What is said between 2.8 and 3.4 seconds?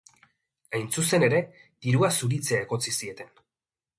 zieten.